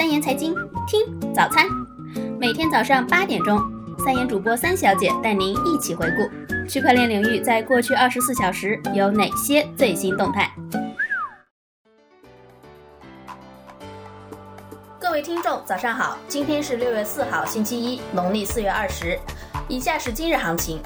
[0.00, 0.54] 三言财经，
[0.86, 1.66] 听早餐。
[2.38, 3.60] 每天早上八点钟，
[4.02, 10.50] 三言主播三小姐带您一起回顾区块链领域在过去二十四小时有哪些最新动态。
[14.98, 16.16] 各位听众，早上好！
[16.26, 19.18] 今天是六月四号，星期一，农历四月二十。
[19.68, 20.80] 以下是今日行情。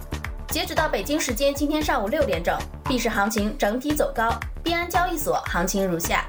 [0.48, 4.28] 截止到北京时间今天上午六点整，币市行情整体走高。
[4.64, 6.26] 币安交易所行情如下：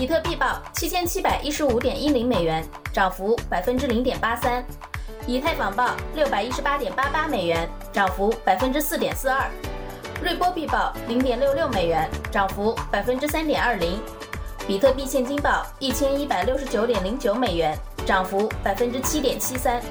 [0.00, 4.62] 比特币报七千七百一十五点一零美元，涨幅百分之零点八三；
[5.26, 9.50] 以太坊报六百一十八点八八美元，涨幅百分之四点四二；
[10.22, 13.98] 瑞波币报零点六六美元，涨幅百分之三点二零；
[14.66, 19.82] 比特币现金报一千一百六十九点零九美元，涨幅百分之七点七三。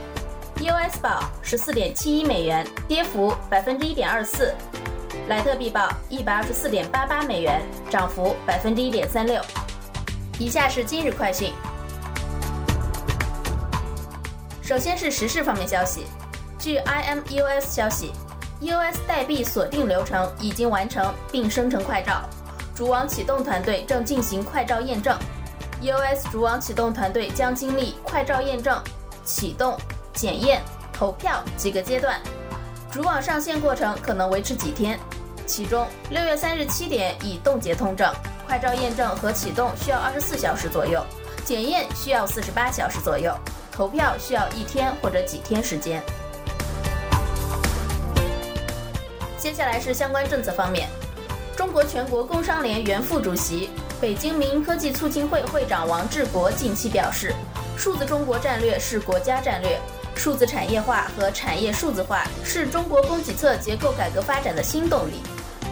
[0.58, 4.56] ；EOS 报十四点七一美元，跌幅百分之一点二四；
[5.28, 9.40] 莱特币报一百二十四点八八美元，涨幅百分之一点三六。
[10.40, 11.54] 以下是今日快讯。
[14.64, 16.06] 首先是时事方面消息，
[16.58, 18.14] 据 IMUS 消息
[18.62, 22.24] ，EOS 代币锁定流程已经完成并生成快照，
[22.74, 25.18] 主网启动团队正进行快照验证。
[25.82, 28.82] EOS 主网启动团队将经历快照验证、
[29.24, 29.78] 启动。
[30.12, 30.62] 检验、
[30.92, 32.20] 投票几个阶段，
[32.92, 35.00] 主网上线过程可能维持几天。
[35.46, 38.14] 其中，六月三日七点已冻结通证，
[38.50, 41.06] 快照验证和启动需要二十四小时左右，
[41.46, 43.32] 检验需要四十八小时左右，
[43.72, 46.02] 投票需要一天或者几天时间。
[49.38, 50.90] 接下来是相关政策方面，
[51.56, 53.70] 中国全国工商联原副主席、
[54.02, 57.32] 北京民营科技促进会会长王志国近期表示，
[57.78, 59.80] 数字中国战略是国家战略。
[60.16, 65.22] 数字产业化和产业数字化是中国供给侧结构改革发展的新动力，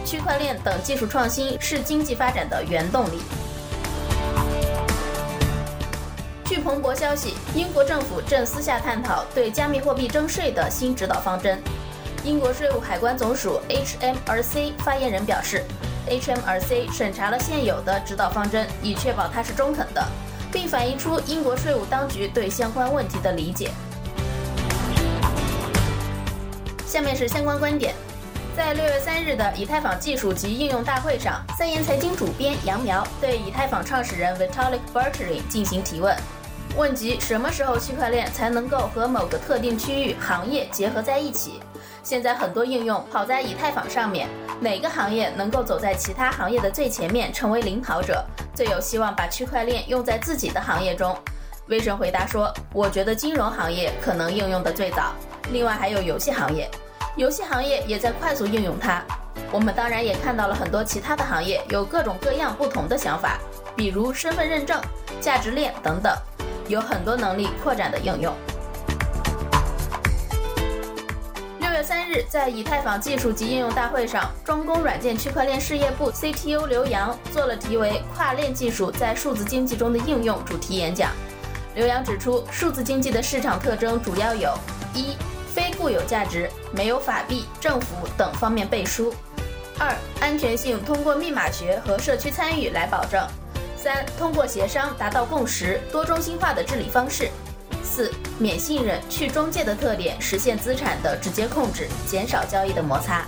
[0.08, 3.20] 区块链等技术创新是经济发展的原动力。
[6.46, 11.60] 据彭博消息，英国政府正私下探讨对加密货币征税的新指导方针。
[12.24, 15.62] 英国税务海关总署 （HMRC） 发言人表示
[16.08, 20.02] ，HMRC 审查了现有的指导方针，以确保它是中肯的，
[20.50, 23.70] 并反映出英国税务当局对相关问题的理解。
[26.86, 27.94] 下面是相关观点，
[28.58, 36.16] 在六月三日的以太坊技术及应用大会上，三言财经主编杨苗对以太坊创始人 Vitalik Buterin 进行提问，
[36.76, 41.60] 问及什么时候区块链才能够和某个特定区域行业结合在一起？
[42.02, 48.26] 现在很多应用跑在以太坊上面，哪个行业能够走在其他行业的最前面，成为领跑者，
[48.56, 51.16] 最有希望把区块链用在自己的行业中？
[51.68, 55.12] 威神回答说：“我觉得金融行业可能应用的最早。”
[55.52, 56.68] 另外还有游戏行业，
[57.18, 59.02] 游戏行业也在快速应用它。
[59.50, 63.40] 我们当然也看到了很多其他的行业有各种各样不同的想法，
[63.74, 64.80] 比如身份认证、
[65.20, 66.16] 价值链等等，
[66.68, 68.32] 有很多能力扩展的应用。
[71.58, 81.10] 六月三日，在以太坊技术及应用大会上，中公软件区块链事业部 CTO 刘洋做了题为“跨链技术在数字经济中的应用”主题演讲。
[81.74, 84.56] 刘洋指出，数字经济的市场特征主要有：
[84.94, 85.16] 一、
[85.78, 89.12] 固有价值没有法币、政府等方面背书；
[89.78, 93.22] 二、安全性通过密码学和社区参与来保证；
[93.80, 97.28] 三、通过协商达到共识、多中心化的治理方式；
[97.84, 103.24] 四、免信任、去中介的特点实现资产的直接控制，减少交易的摩擦。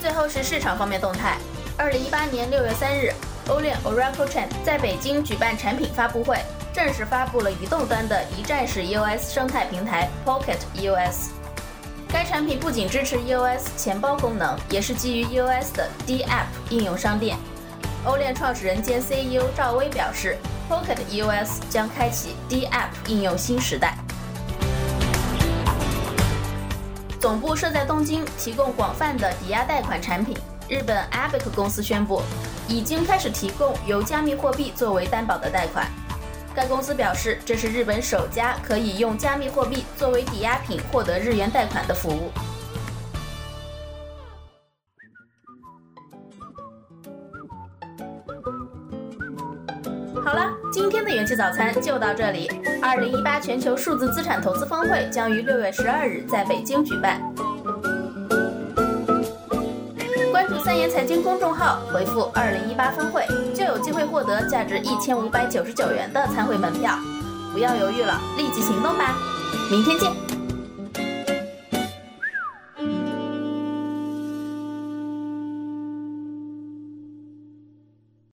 [0.00, 1.36] 最后是市场方面动态：
[1.76, 3.12] 二零一八年六月三日，
[3.48, 6.36] 欧链 Oracle Chain 在北京举办产品发布会。
[6.70, 11.30] 正式发布了移动端的一站式 EOS 生态平台 Pocket EOS。
[12.08, 17.36] 该产品不仅支持 EOS 钱包功能，也是基于 EOS 的 D App 应用商店。
[18.04, 20.36] 欧链创始人兼 CEO 赵薇表示
[20.70, 23.96] ，Pocket EOS 将开启 D App 应用新时代。
[27.18, 30.36] 总部设在东京，提供广泛的抵押贷款产品。
[30.68, 32.20] 日本 Abic 公司宣布，
[32.68, 35.86] 已经开始提供由加密货币作为担保的贷款。
[36.54, 42.30] 该公司表示，这是日本首家可以用加密货币作为抵押品获得日元贷款的服务。
[50.22, 52.50] 好了，今天的元气早餐就到这里。
[52.82, 57.22] 二零一八全球数字资产投资峰会将于六月十二日在北京举办。
[60.64, 66.92] 三言财经公众号回复“二零一八峰会”，就有机会获得价值一千五百九十九元的参会门票。
[67.52, 69.16] 不要犹豫了，立即行动吧！
[69.70, 70.27] 明天见。